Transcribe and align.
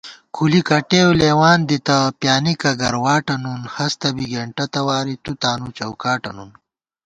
کُلی 0.35 0.61
کٹېؤ 0.69 1.09
لېوان 1.19 1.59
دِتہ، 1.69 1.97
پِیانِکہ 2.19 2.71
گرواٹہ 2.81 3.35
نُن 3.41 3.61
* 3.67 3.73
ہستہ 3.75 4.09
بی 4.15 4.25
گېنٹہ 4.31 4.65
تواری 4.73 5.15
تُو 5.23 5.31
تانُو 5.41 5.67
چوکاٹہ 5.77 6.31
نُن 6.35 6.49